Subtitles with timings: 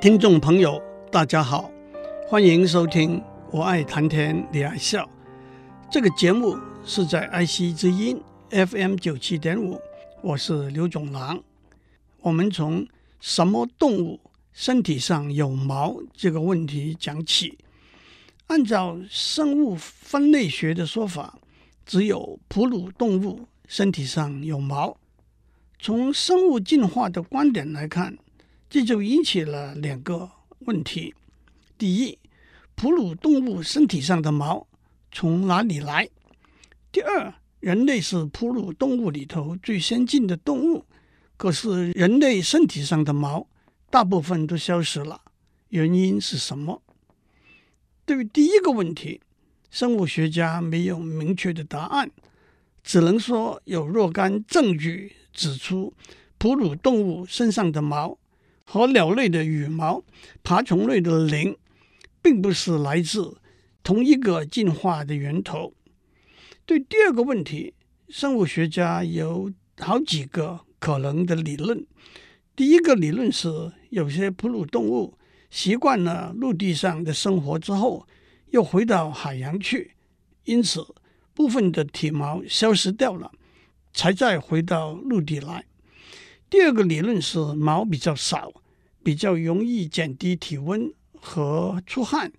[0.00, 1.68] 听众朋友，大家好，
[2.28, 3.18] 欢迎收听
[3.50, 5.04] 《我爱谈天你爱笑》
[5.90, 9.76] 这个节目，是在爱惜之音 FM 九七点五，
[10.22, 11.42] 我是刘总郎。
[12.20, 12.86] 我们从
[13.18, 14.20] 什么动物
[14.52, 17.58] 身体上有毛这个问题讲起。
[18.46, 21.40] 按照生物分类学的说法，
[21.84, 24.96] 只有哺乳动物身体上有毛。
[25.80, 28.16] 从生物进化的观点来看，
[28.70, 31.14] 这就引起了两个问题：
[31.78, 32.18] 第一，
[32.74, 34.66] 哺乳动物身体上的毛
[35.10, 36.06] 从哪里来？
[36.92, 40.84] 第二，人类是哺乳动物里头最先进的动物，
[41.38, 43.48] 可是人类身体上的毛
[43.88, 45.22] 大部分都消失了，
[45.70, 46.82] 原因是什么？
[48.04, 49.22] 对于第一个问题，
[49.70, 52.10] 生物学家没有明确的答案，
[52.82, 55.94] 只能说有若干证据指出，
[56.36, 58.18] 哺乳动物身上的毛。
[58.70, 60.04] 和鸟类的羽毛、
[60.42, 61.56] 爬虫类的鳞，
[62.20, 63.38] 并不是来自
[63.82, 65.72] 同一个进化的源头。
[66.66, 67.72] 对第二个问题，
[68.10, 71.86] 生物学家有好几个可能的理论。
[72.54, 75.16] 第一个理论是，有些哺乳动物
[75.48, 78.06] 习惯了陆地上的生活之后，
[78.50, 79.92] 又回到海洋去，
[80.44, 80.86] 因此
[81.32, 83.32] 部分的体毛消失掉了，
[83.94, 85.64] 才再回到陆地来。
[86.50, 88.52] 第二个理论是毛比较少，
[89.02, 92.32] 比较容易减低体温和出汗，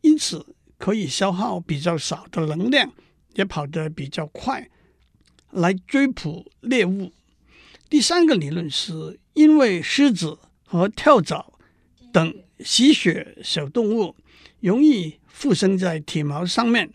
[0.00, 2.92] 因此可以消耗比较少的能量，
[3.34, 4.70] 也跑得比较快，
[5.50, 7.12] 来追捕猎物。
[7.90, 11.52] 第三个理论是因为狮子和跳蚤
[12.10, 14.16] 等吸血小动物
[14.60, 16.90] 容易附生在体毛上面，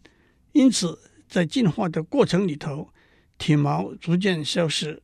[0.53, 2.89] 因此在进化的过程里头，
[3.37, 5.03] 体毛逐渐消失。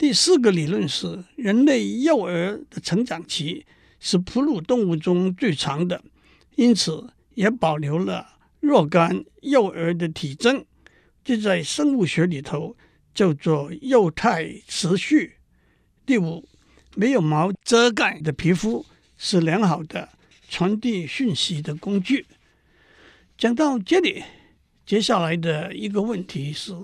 [0.00, 3.66] 第四个理论是，人类幼儿的成长期
[3.98, 6.02] 是哺乳动物中最长的，
[6.56, 10.64] 因此也保留了若干幼儿的体征，
[11.22, 12.78] 这在生物学里头
[13.12, 15.34] 叫做幼态持续。
[16.06, 16.48] 第五，
[16.96, 18.86] 没有毛遮盖的皮肤
[19.18, 20.08] 是良好的
[20.48, 22.24] 传递讯息的工具。
[23.36, 24.22] 讲到这里，
[24.86, 26.74] 接下来的一个问题是。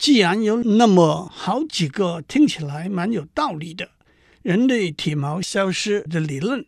[0.00, 3.90] 既然有那么好几个听起来蛮有道理的
[4.40, 6.64] 人类体毛消失的理论，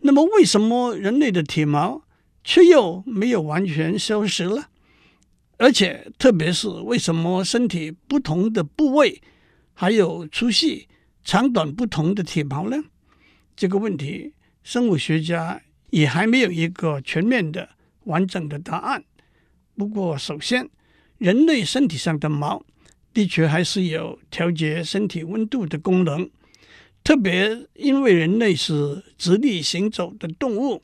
[0.00, 2.02] 那么为什么人类的体毛
[2.42, 4.70] 却又没有完全消失了？
[5.56, 9.22] 而且，特别是为什么身体不同的部位
[9.72, 10.88] 还有粗细、
[11.22, 12.76] 长短不同的体毛呢？
[13.54, 14.32] 这个问题，
[14.64, 17.68] 生物学家也还没有一个全面的、
[18.06, 19.04] 完整的答案。
[19.76, 20.68] 不过，首先，
[21.24, 22.62] 人类身体上的毛
[23.14, 26.28] 的确还是有调节身体温度的功能，
[27.02, 30.82] 特别因为人类是直立行走的动物，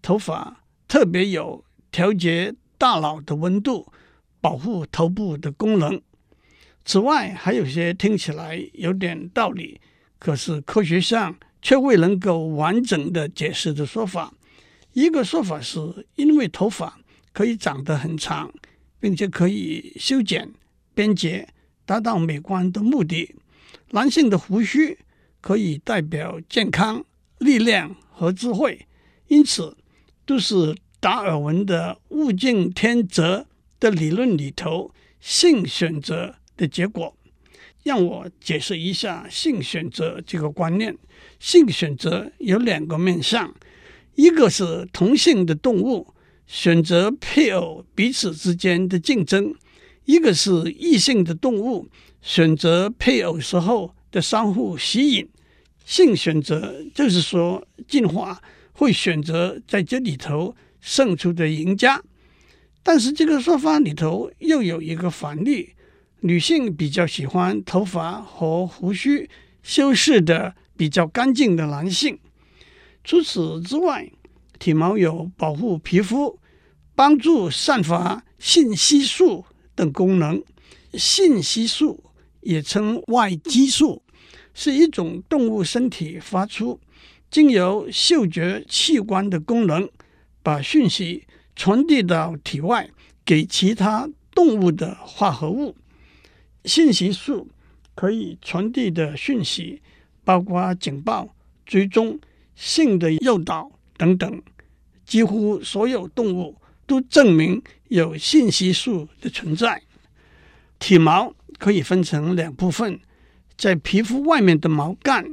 [0.00, 1.62] 头发特别有
[1.92, 3.92] 调节大脑的温度、
[4.40, 6.00] 保护头部的功能。
[6.86, 9.78] 此外，还有些听起来有点道理，
[10.18, 14.32] 可是科学上却未能够完整的解释的说法。
[14.94, 16.98] 一个说法是因为头发
[17.34, 18.50] 可以长得很长。
[19.04, 20.50] 并且可以修剪、
[20.94, 21.44] 编辑，
[21.84, 23.34] 达到美观的目的。
[23.90, 24.96] 男性的胡须
[25.42, 27.04] 可以代表健康、
[27.36, 28.86] 力量和智慧，
[29.28, 29.76] 因此
[30.24, 33.46] 都是达尔文的物竞天择
[33.78, 34.90] 的理论里头
[35.20, 37.14] 性选择的结果。
[37.82, 40.96] 让我解释一下性选择这个观念。
[41.38, 43.54] 性选择有两个面向，
[44.14, 46.13] 一个是同性的动物。
[46.46, 49.54] 选择配偶彼此之间的竞争，
[50.04, 51.88] 一个是异性的动物
[52.20, 55.28] 选择配偶时候的相互吸引。
[55.84, 58.40] 性选择就是说，进化
[58.72, 62.02] 会选择在这里头胜出的赢家。
[62.82, 65.70] 但是这个说法里头又有一个反例：
[66.20, 69.28] 女性比较喜欢头发和胡须
[69.62, 72.18] 修饰的比较干净的男性。
[73.02, 74.10] 除此之外，
[74.58, 76.38] 体毛有保护皮肤、
[76.94, 79.44] 帮助散发信息素
[79.74, 80.42] 等功能。
[80.92, 82.04] 信息素
[82.40, 84.02] 也称外激素，
[84.54, 86.78] 是一种动物身体发出
[87.30, 89.88] 经由嗅觉器官的功能，
[90.42, 91.24] 把讯息
[91.56, 92.88] 传递到体外
[93.24, 95.74] 给其他动物的化合物。
[96.64, 97.48] 信息素
[97.94, 99.82] 可以传递的讯息
[100.22, 101.34] 包括警报、
[101.66, 102.18] 追踪、
[102.54, 104.42] 性的诱导等等。
[105.04, 106.56] 几乎所有动物
[106.86, 109.82] 都证明有信息素的存在。
[110.78, 113.00] 体毛可以分成两部分，
[113.56, 115.24] 在皮肤外面的毛干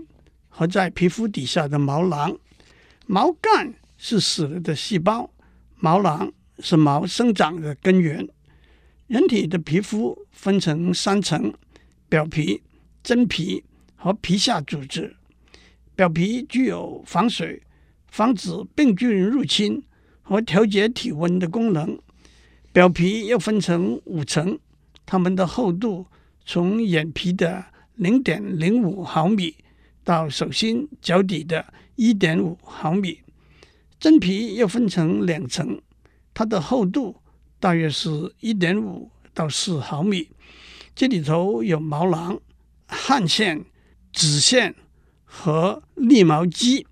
[0.50, 2.38] 和在皮肤底下的毛囊。
[3.08, 5.30] 毛干是死了的细胞，
[5.78, 8.28] 毛囊是毛生长的根源。
[9.08, 11.54] 人体的皮肤分成三层：
[12.08, 12.62] 表皮、
[13.04, 13.62] 真皮
[13.96, 15.14] 和皮下组织。
[15.96, 17.62] 表皮具有防水、
[18.08, 19.84] 防止病菌入侵
[20.32, 22.00] 和调节体温的功能。
[22.72, 24.58] 表皮又分成五层，
[25.06, 26.08] 它们的厚度
[26.46, 29.54] 从眼皮的零点零五毫米
[30.06, 33.20] 到手心脚底的一点五毫米。
[34.00, 35.82] 真皮又分成两层，
[36.34, 37.18] 它的厚度
[37.60, 40.30] 大约是一点五到四毫米，
[40.96, 42.40] 这里头有毛囊、
[42.88, 43.66] 汗腺、
[44.14, 44.74] 脂腺
[45.26, 46.88] 和立毛肌。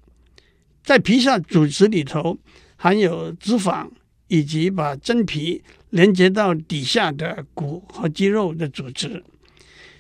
[0.84, 2.38] 在皮下组织里头
[2.82, 3.90] 含有脂肪
[4.30, 9.22] 以及把真皮连接到底下的骨和肌肉的组织。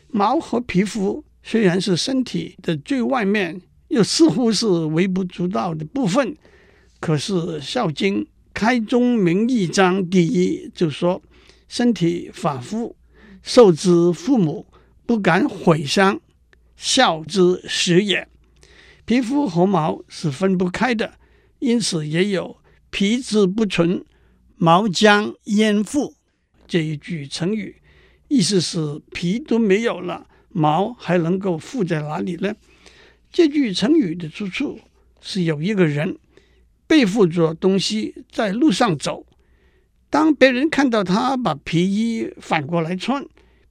[0.07, 6.37] 毛和皮肤虽然是身体的最外面，又似乎是微不足道的部分，
[7.01, 8.23] 可是《孝经》
[8.53, 11.21] 开宗明义章第一就说。
[11.71, 12.95] 身体发肤，
[13.43, 14.65] 受之父母，
[15.05, 16.19] 不敢毁伤，
[16.75, 18.27] 孝之始也。
[19.05, 21.13] 皮肤和毛是分不开的，
[21.59, 22.57] 因此也有
[22.89, 24.03] “皮之不存，
[24.57, 26.15] 毛将焉附”
[26.67, 27.81] 这一句成语，
[28.27, 32.55] 意思是皮都没有了，毛还能够附在哪里呢？
[33.31, 34.79] 这句成语的出处
[35.21, 36.17] 是有一个人
[36.87, 39.25] 背负着东西在路上走。
[40.09, 43.23] 当别人看到他把皮衣反过来穿，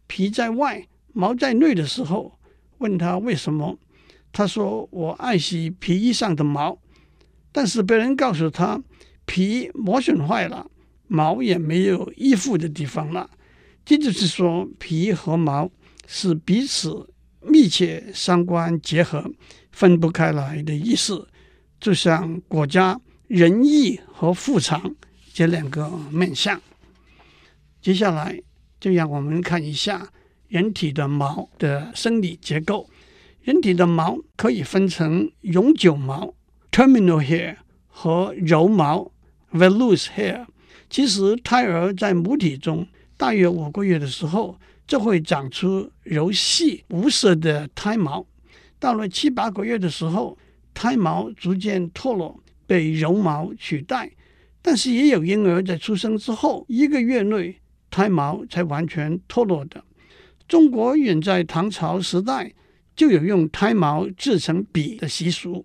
[0.06, 2.38] 皮在外，毛在内的时候，
[2.78, 3.76] 问他为什么？
[4.30, 6.78] 他说：“我爱惜皮衣上的毛。”
[7.50, 8.80] 但是别人告诉他，
[9.28, 10.66] 皮磨损坏了，
[11.06, 13.28] 毛也没有依附的地方了。
[13.84, 15.70] 这就是说，皮和毛
[16.06, 17.10] 是彼此
[17.42, 19.30] 密切相关结合、
[19.70, 21.28] 分不开来的意思，
[21.78, 24.96] 就像国家仁义和妇长。
[25.34, 26.60] 这两个面相，
[27.80, 28.42] 接下来
[28.80, 30.08] 就让我们看一下
[30.48, 32.88] 人体的毛的生理结构。
[33.42, 36.34] 人体的毛可以分成永久毛
[36.72, 39.12] （terminal hair） 和柔毛
[39.52, 40.46] （vellus hair）。
[40.90, 42.86] 其实，胎儿在母体中
[43.16, 48.26] 大约五个月的时候，就会长出柔细无色的胎毛。
[48.78, 50.38] 到了七八个月的时候，
[50.72, 54.10] 胎毛逐渐脱落，被绒毛取代。
[54.62, 57.56] 但是也有婴儿在出生之后一个月内
[57.90, 59.82] 胎毛才完全脱落的。
[60.46, 62.52] 中国远在唐朝时代
[62.96, 65.64] 就有用胎毛制成笔的习俗。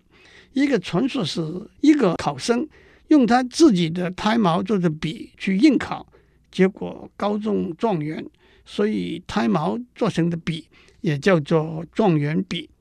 [0.54, 1.42] 一个传说是
[1.82, 2.68] 一个考生
[3.14, 6.08] 用他自己的胎毛做的笔去应考，
[6.52, 8.26] 结果高中状元，
[8.66, 10.68] 所以胎毛做成的笔
[11.02, 12.72] 也叫做状元笔。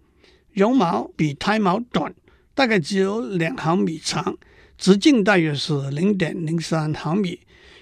[0.53, 2.15] 绒毛比胎毛短，
[2.55, 4.35] 大概只有两毫米长。
[4.79, 7.39] 直径大约是零点零三毫米。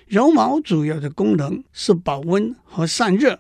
[0.08, 3.38] 绒毛主要的功能是保温和散热。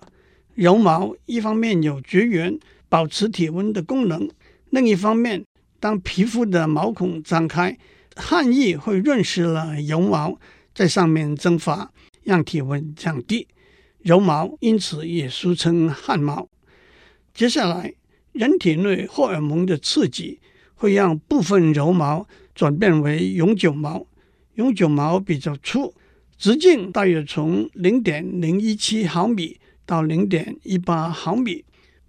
[0.54, 2.56] 绒毛一方面有绝缘、
[2.88, 4.30] 保持体温的功能，
[4.70, 5.44] 另一方面，
[5.80, 7.76] 当皮肤的毛孔张开，
[8.20, 10.38] 汗液会润湿了绒毛，
[10.74, 11.90] 在上面蒸发，
[12.22, 13.48] 让体温降低。
[13.98, 16.48] 绒毛因此也俗称汗毛。
[17.34, 17.94] 接下来，
[18.32, 20.40] 人体内荷尔蒙的刺激
[20.74, 22.26] 会让部分绒毛。
[22.52, 24.04] 转变为永久毛，
[24.56, 25.94] 永久毛比较粗，
[26.36, 31.64] 直径大约从零点零一七毫米到零点一八毫米。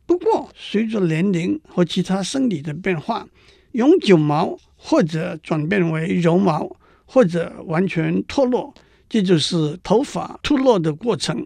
[0.05, 3.25] 不过，随着年龄和其他生理的变化，
[3.71, 8.73] 永久毛或者转变为柔毛，或者完全脱落，
[9.07, 11.45] 这就是头发脱落的过程。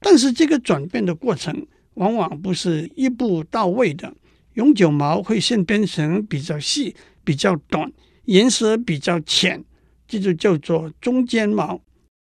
[0.00, 4.14] 但是，这个转变的过程往往不是一步到位的，
[4.54, 7.92] 永久毛会先变成比较细、比较短。
[8.24, 9.62] 颜色比较浅，
[10.08, 11.80] 这就叫做中间毛，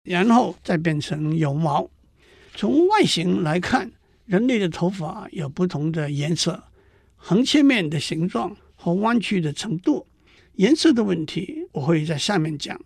[0.04, 1.90] 然后再变成柔毛。
[2.54, 3.90] 从外形来看，
[4.26, 6.62] 人类的头发有不同的颜色、
[7.16, 10.06] 横切面的形状和弯曲的程度。
[10.56, 12.78] 颜色的问题我会在下面讲。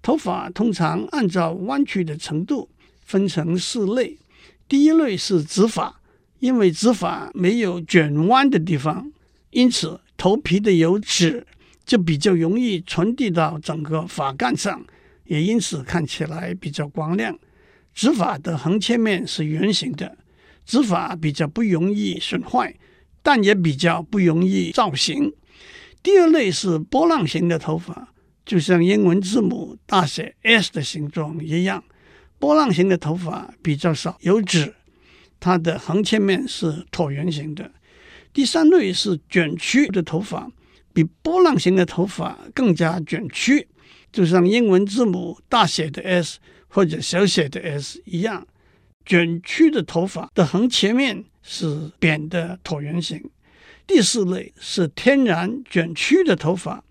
[0.00, 2.68] 头发通常按照弯曲的程度
[3.00, 4.16] 分成四类。
[4.68, 6.00] 第一类是直发，
[6.38, 9.12] 因为直发没有卷弯的地方，
[9.50, 11.46] 因此头皮的油脂。
[11.86, 14.84] 就比较容易传递到整个发干上，
[15.26, 17.38] 也因此看起来比较光亮。
[17.94, 20.18] 直发的横切面是圆形的，
[20.64, 22.74] 直发比较不容易损坏，
[23.22, 25.32] 但也比较不容易造型。
[26.06, 31.82] 第二类是波浪形的头发，就像英文字母大写 S 的形状一样。
[32.38, 34.72] 波浪形的头发比较少有指，
[35.40, 37.72] 它的横切面是椭圆形的。
[38.32, 40.48] 第三类是卷曲的头发。
[40.94, 43.66] 比波浪形的头发更加卷曲，
[44.12, 48.46] 就像英文字母大写的 S 或者小写的 s 一样。
[49.04, 53.28] 卷曲的头发的横切面是扁的椭圆形。
[53.86, 56.82] 第四类是天然卷曲的头发，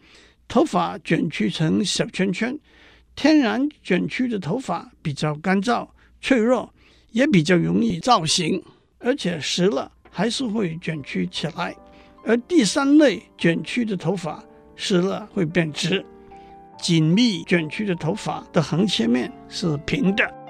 [0.48, 2.58] 头发卷曲成小圈圈。
[3.16, 5.88] 天然卷曲的头发比较干燥、
[6.22, 6.74] 脆弱，
[7.12, 8.64] 也比较容易造型，
[9.00, 11.76] 而且湿了还是会卷曲起来。
[12.24, 14.44] 而第三类卷曲的头发
[14.76, 16.06] 湿了会变直。
[16.78, 20.45] 紧密卷曲的头发的横切面是平的。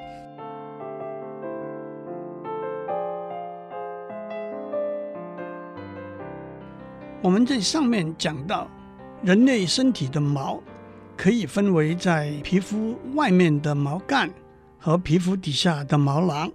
[7.26, 8.70] 我们在上面讲到，
[9.24, 10.62] 人类身体的毛
[11.18, 14.32] 可以分为在皮肤外面的毛干
[14.78, 16.52] 和皮肤底下的毛囊。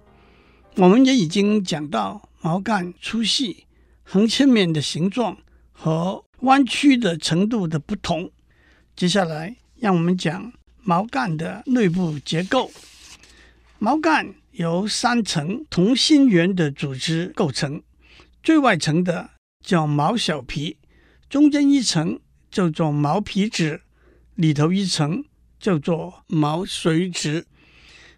[0.77, 3.65] 我们也已经讲到毛干粗细、
[4.03, 5.37] 横切面的形状
[5.73, 8.31] 和弯曲的程度的不同。
[8.95, 12.71] 接下来，让我们讲毛干的内部结构。
[13.77, 17.83] 毛干由三层同心圆的组织构成，
[18.41, 19.31] 最外层的。
[19.61, 20.77] 叫毛小皮，
[21.29, 23.81] 中间一层叫做毛皮质，
[24.35, 25.23] 里头一层
[25.59, 27.45] 叫做毛髓质。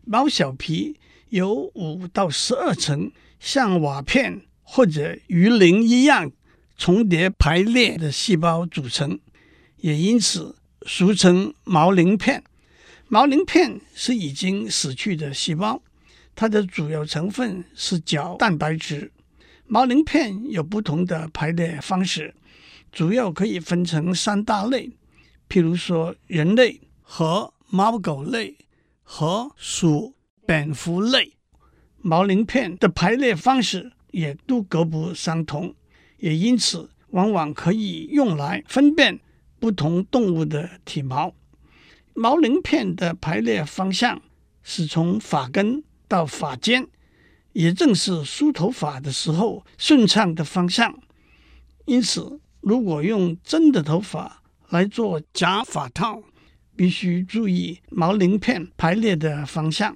[0.06, 6.32] 毛小皮由五到十二层像瓦片或者鱼鳞一样
[6.78, 9.20] 重叠排列的细胞组成，
[9.78, 12.44] 也因此俗称毛鳞片。
[13.08, 15.82] 毛鳞片是已经死去的细胞，
[16.36, 19.12] 它的主要成分是角蛋白质。
[19.66, 22.36] 毛鳞片有不同的排列方式，
[22.92, 24.92] 主要可以分成三大类，
[25.50, 28.56] 譬如说人类和猫狗类
[29.02, 30.14] 和鼠
[30.46, 31.34] 蝙蝠类。
[32.02, 35.74] 毛鳞片的排列方式也都各不相同，
[36.18, 39.20] 也因此往往可以用来分辨
[39.60, 41.34] 不同动物的体毛。
[42.14, 44.22] 毛鳞片的排列方向
[44.62, 46.88] 是从发根到发尖。
[47.54, 50.94] 也正是梳头发的时候顺畅的方向。
[51.86, 56.22] 因此，如果用真的头发来做假发套，
[56.76, 59.96] 必须注意毛鳞片排列的方向。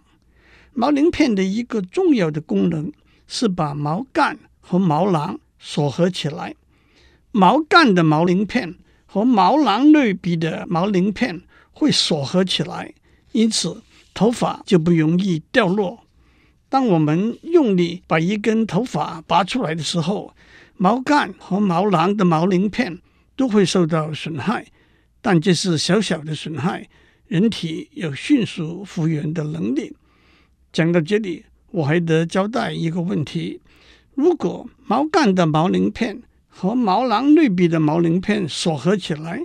[0.74, 2.92] 毛鳞片的一个重要的功能
[3.28, 6.56] 是把毛干和毛囊锁合起来。
[7.32, 12.94] 毛干的毛鳞片和毛囊内壁的毛鳞片会锁合起来，
[13.32, 13.82] 因此
[14.14, 16.04] 头发就不容易掉落。
[16.70, 20.34] 当我们用力把一根头发拔出来的时候，
[20.76, 23.00] 毛干和毛囊的毛鳞片
[23.36, 24.66] 都会受到损害，
[25.22, 26.90] 但这是小小的损害，
[27.28, 29.96] 人体有迅速复原的能力。
[30.74, 33.62] 讲到这里，我还得交代一个问题：
[34.14, 39.42] 如果毛干的毛鳞片和毛囊内壁的毛鳞片锁合起来，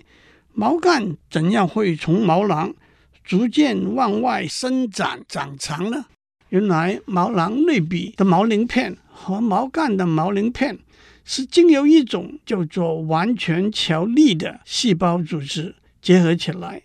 [0.52, 2.75] 毛干怎样会从毛囊
[3.23, 6.07] 逐渐往外伸展长长呢？
[6.52, 10.78] 原来毛囊内壁的毛鳞片和毛干的毛鳞片
[11.25, 16.82] 是经由一种叫做完全桥粒的细胞组织结合起来。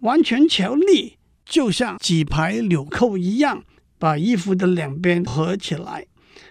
[0.00, 3.64] 完全桥粒就像几排纽扣一样，
[3.98, 6.06] 把衣服的两边合起来。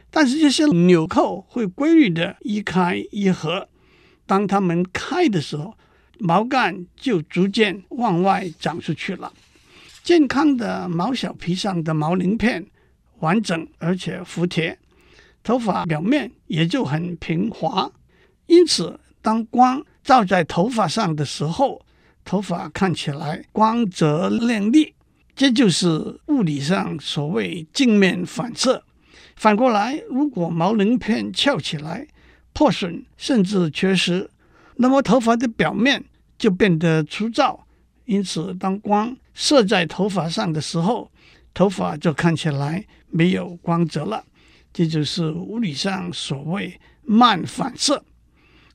[0.09, 3.69] 但是这些纽扣会规律的一开一合，
[4.25, 5.77] 当它们开的时候，
[6.17, 9.31] 毛干就逐渐往外长出去了。
[10.07, 12.65] 健康的毛小皮上的毛鳞片
[13.19, 14.79] 完整而且服帖，
[15.43, 17.91] 头发表面也就很平滑。
[18.45, 21.85] 因此，当光照在头发上的时候，
[22.23, 24.93] 头发看起来光泽亮丽。
[25.35, 28.85] 这就是物理上所谓镜面反射。
[29.35, 32.07] 反过来，如果毛鳞片翘起来、
[32.53, 34.29] 破损甚至缺失，
[34.77, 36.05] 那么头发的表面
[36.37, 37.67] 就变得粗糙。
[38.05, 41.11] 因此，当光射在头发上的时候，
[41.53, 44.25] 头发就看起来没有光泽了。
[44.73, 48.03] 这就是物理上所谓漫反射。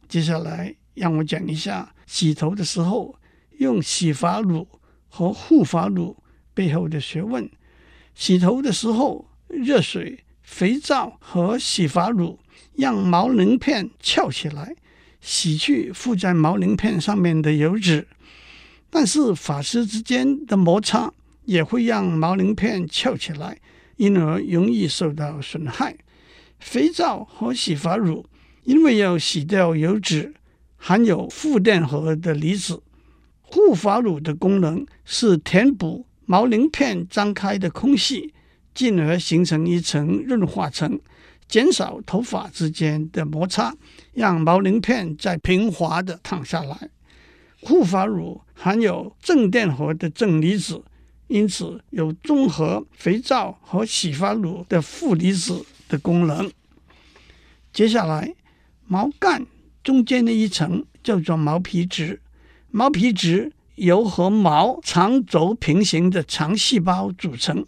[0.09, 3.19] 接下来，让我讲一下洗头的时候
[3.59, 4.69] 用洗发乳
[5.09, 6.17] 和护发乳
[6.55, 7.51] 背后的学问。
[8.15, 12.39] 洗头的时候，热水、肥皂和洗发乳
[12.77, 14.77] 让毛鳞片翘起来，
[15.21, 18.07] 洗去附在毛鳞片上面的油脂。
[18.95, 21.11] 但是发丝之间的摩擦
[21.47, 23.59] 也会让毛鳞片翘起来，
[23.97, 25.97] 因而容易受到损害。
[26.61, 28.27] 肥皂和洗发乳
[28.65, 30.35] 因为要洗掉油脂，
[30.77, 32.83] 含有负电荷的离子。
[33.41, 38.35] 护发乳的功能是填补毛鳞片张开的空隙，
[38.75, 41.01] 进而形成一层润滑层，
[41.49, 43.75] 减少头发之间的摩擦，
[44.13, 46.91] 让毛鳞片再平滑地躺下来。
[47.63, 50.83] 护发乳含有正电荷的正离子，
[51.29, 56.51] 因此有中和肥皂和洗发乳的负离子的功能。
[57.73, 58.35] 接下来，
[58.87, 59.47] 毛干
[59.83, 62.21] 中间的一层叫做毛皮质，
[62.71, 67.65] 毛皮质由和毛长轴平行的长细胞组成。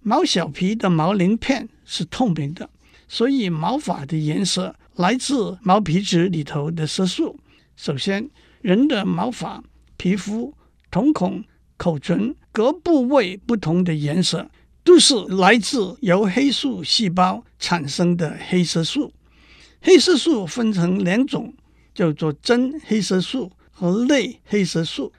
[0.00, 2.70] 毛小皮的毛鳞片是透明的。
[3.06, 7.38] 所以毛发的颜色来自毛皮质里头的色素。
[7.76, 8.28] 首先，
[8.64, 9.62] 人的毛发、
[9.98, 10.54] 皮肤、
[10.90, 11.44] 瞳孔、
[11.76, 14.50] 口唇各部位不同的颜色，
[14.82, 19.12] 都是来自由黑素细胞产生的黑色素。
[19.82, 21.52] 黑色素分成两种，
[21.94, 25.12] 叫做真黑色素和类黑色素。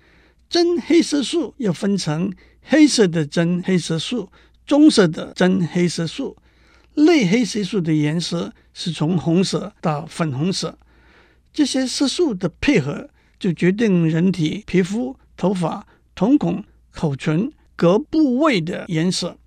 [0.50, 2.34] 真黑色素又分成
[2.64, 4.32] 黑色的真黑色素、
[4.66, 6.36] 棕色的真黑色素。
[6.96, 10.80] 类黑色素的颜色是从红色到粉红色，
[11.54, 13.08] 这些色素的配合
[13.40, 19.38] 就决定人体皮肤、头发、瞳孔、口唇各部位的颜色。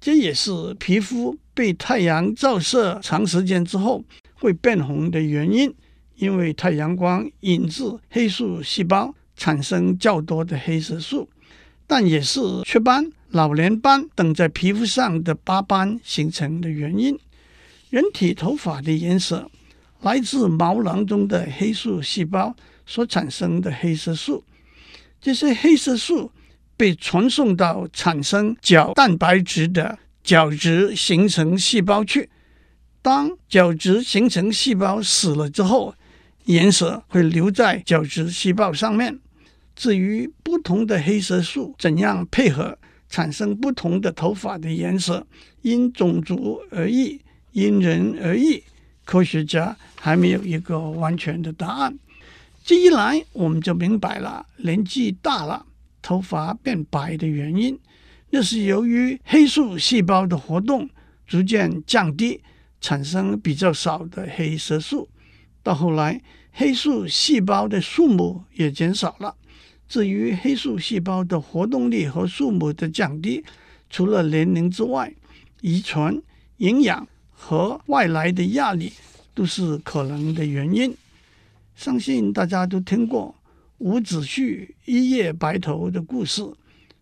[0.00, 4.02] 这也是皮肤被太阳照射长时间之后
[4.34, 5.74] 会变红的原因，
[6.16, 11.28] 因为太阳光引致黑素细胞产生较多的黑色素，
[11.86, 13.10] 但也是雀斑。
[13.32, 17.16] 老年斑等在皮肤上的疤斑形成的原因，
[17.90, 19.48] 人体头发的颜色
[20.00, 22.56] 来自毛囊中的黑素细胞
[22.90, 24.42] 所产生的黑色素。
[25.20, 26.32] 这些黑色素
[26.76, 32.28] 被传送到产生角蛋白质的角质形成细胞去。
[33.00, 35.94] 当角质形成细胞死了之后，
[36.46, 39.20] 颜色会留在角质细胞上面。
[39.76, 42.76] 至于不同的黑色素怎样配合，
[43.08, 45.24] 产生不同的头发的颜色，
[45.62, 47.20] 因种族而异，
[47.52, 48.64] 因人而异。
[49.04, 51.98] 科学家还没有一个完全的答案。
[52.62, 55.66] 这一来，我们就明白了年纪大了
[56.00, 57.78] 头发变白的原因。
[58.30, 60.88] 那是由于黑素细胞的活动
[61.26, 62.40] 逐渐降低，
[62.80, 65.08] 产生比较少的黑色素。
[65.62, 69.34] 到后来，黑素细胞的数目也减少了。
[69.88, 73.42] 至于黑素细胞的活动力和数目的降低，
[73.88, 75.12] 除了年龄之外，
[75.60, 76.22] 遗传、
[76.58, 78.92] 营养和外来的压力
[79.34, 80.96] 都是可能的原因。
[81.80, 83.34] 相信大家都听过
[83.78, 86.44] 伍子胥一夜白头的故事。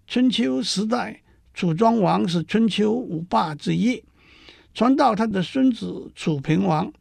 [0.07, 1.21] 春秋时代，
[1.53, 4.01] 楚庄王是春秋五霸之一，
[4.73, 6.93] 传到他的孙子楚平王，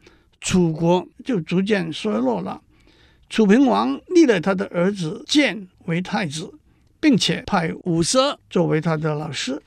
[0.42, 2.60] 楚国就逐渐衰落了。
[3.30, 6.52] 楚平王立了他的儿子建为太子，
[7.00, 9.62] 并且派伍奢作为他的老师。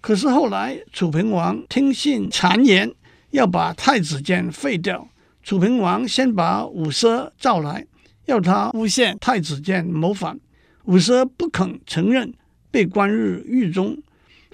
[0.00, 2.92] 可是后来楚平王听信谗言，
[3.30, 5.06] 要把太子建废掉。
[5.42, 7.86] 楚平王先把伍奢召来，
[8.26, 10.38] 要他诬陷太子建谋反。
[10.84, 12.32] 伍奢不肯承认，
[12.70, 13.96] 被关入狱中。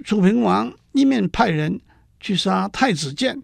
[0.04, 1.80] 楚平王一面派人
[2.20, 3.42] 去杀太子建，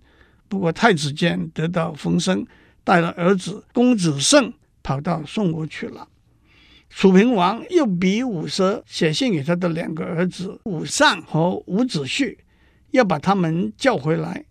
[0.48, 2.46] 不过太子建得到风声，
[2.82, 4.52] 带了儿子公子胜。
[4.86, 6.06] 跑到宋国去了。
[6.90, 12.36] 楚平王又逼伍奢写信给他的两个儿子伍尚和伍子胥，
[12.90, 14.44] 要把他们叫回来。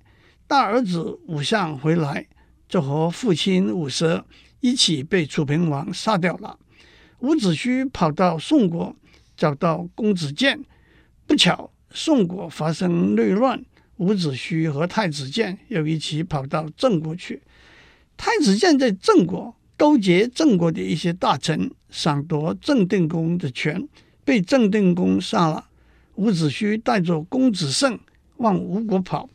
[0.47, 2.25] 大儿子伍尚回来，
[2.73, 4.23] 就和父亲伍奢
[4.59, 6.57] 一起被楚平王杀掉了。
[7.19, 8.95] 伍子胥跑到宋国，
[9.37, 10.59] 找到公子建，
[11.27, 13.63] 不巧宋国发生内乱，
[13.97, 17.43] 伍子胥和太子建又一起跑到郑国去。
[18.17, 19.55] 太子建在郑国。
[19.75, 23.87] 勾结郑国的一些大臣，抢夺郑定公的权，
[24.23, 25.67] 被郑定公杀了。
[26.15, 27.99] 伍子胥带着公子胜
[28.37, 29.29] 往吴国跑。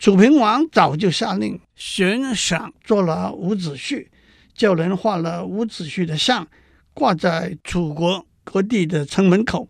[0.00, 4.06] 楚平王早就下令悬赏捉了伍子胥，
[4.54, 6.48] 叫人画了伍子胥的像，
[6.94, 9.68] 挂在楚国各地的城门口。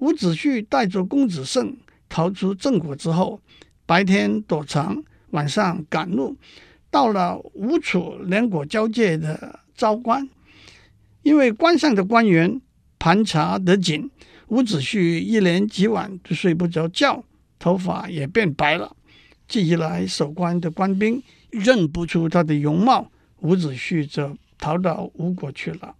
[0.00, 1.74] 伍子胥带着公子胜
[2.06, 3.40] 逃出郑国之后，
[3.86, 6.36] 白天躲藏，晚上赶路。
[6.90, 10.28] 到了吴楚两国交界的昭关，
[11.22, 12.60] 因为关上的官员
[12.98, 14.10] 盘查得紧，
[14.48, 17.24] 伍子胥一连几晚都睡不着觉，
[17.58, 18.94] 头发也变白了。
[19.48, 25.94] 这一来，守关的官兵认不出他的容貌，伍子胥就逃到吴国去了。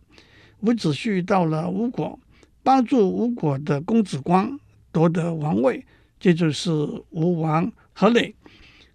[0.61, 2.19] 伍子胥到了吴国，
[2.63, 4.59] 帮助吴国的公子光
[4.91, 5.85] 夺得王位，
[6.19, 6.71] 这就是
[7.11, 8.33] 吴王阖闾。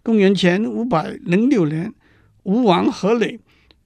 [0.02, 1.94] 公元前五百零六年，
[2.42, 3.38] 吴王阖闾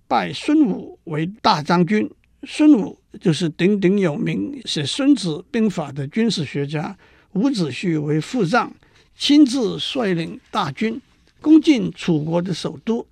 [0.09, 2.11] 拜孙武为大将军。
[2.43, 6.97] 孙武就是鼎鼎有名写《孙子兵法》的军事学家。
[7.33, 8.73] 伍子胥为副将，
[9.17, 11.01] 亲自率领大军
[11.41, 13.07] 攻进楚国的首都。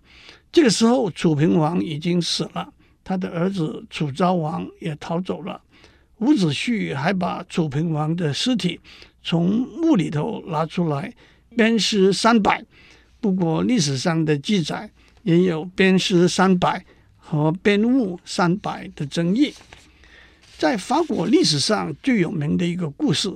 [0.52, 5.60] 这个时候，楚平王已经死了，他的儿子楚昭王也逃走了。
[6.18, 8.78] 伍子胥还把楚平王的尸体
[9.22, 11.12] 从墓里头拿出来
[11.56, 12.64] 鞭尸三百。
[13.20, 14.90] 不过，历史上的记载
[15.22, 16.84] 也有鞭尸三百
[17.16, 19.52] 和鞭务三百的争议。
[20.56, 23.28] 在法国历史上最有名的一个故事，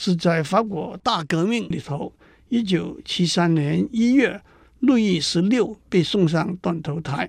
[0.00, 2.10] 是在法国大革命里头，
[2.48, 4.40] 一九七三年一月。
[4.78, 7.28] 路易十六被送上断头台，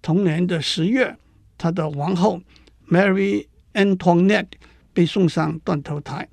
[0.00, 1.14] 同年的十月，
[1.58, 2.40] 他的王后
[2.88, 4.52] Mary Antoinette
[4.94, 6.26] 被送上断头台。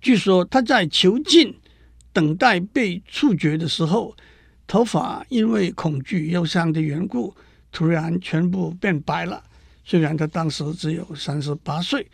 [0.00, 1.54] 据说他在囚禁、
[2.12, 4.16] 等待被处决的时候，
[4.66, 7.32] 头发因为恐惧忧伤的缘故，
[7.70, 9.44] 突然全部变白了。
[9.84, 12.10] 虽然他当时只有三十八岁，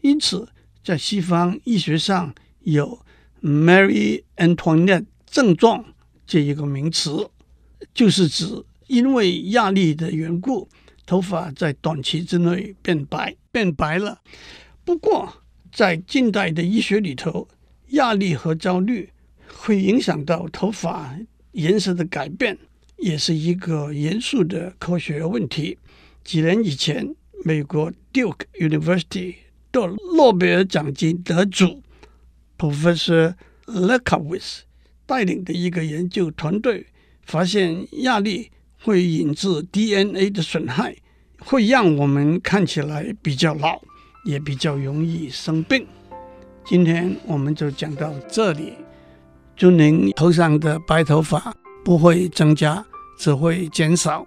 [0.00, 0.48] 因此
[0.82, 2.34] 在西方医学上
[2.66, 3.00] 有
[3.42, 5.84] Mary Antoinette 症状
[6.26, 7.30] 这一个名词。
[7.94, 10.68] 就是指因为压力的缘故，
[11.04, 14.20] 头发在短期之内变白，变白了。
[14.84, 17.48] 不过，在近代的医学里头，
[17.88, 19.10] 压力和焦虑
[19.46, 21.16] 会影响到头发
[21.52, 22.58] 颜色的改变，
[22.98, 25.78] 也是一个严肃的科学问题。
[26.24, 29.34] 几年以前，美国 Duke University
[29.70, 31.82] 的诺贝尔奖金得主
[32.58, 33.34] Professor
[33.66, 34.60] Lefkowitz
[35.06, 36.86] 带领的一个研究团队。
[37.26, 38.52] 发现压力
[38.84, 40.94] 会引致 DNA 的损害，
[41.40, 43.80] 会让我们看起来比较老，
[44.24, 45.84] 也比较容易生病。
[46.64, 48.74] 今天我们就讲到这里，
[49.56, 51.52] 祝您头上的白头发
[51.84, 52.86] 不会增加，
[53.18, 54.24] 只会减少。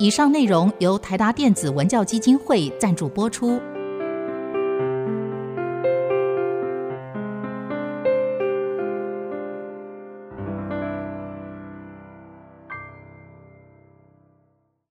[0.00, 3.60] 以上内容由台达电子文教基金会赞助播出。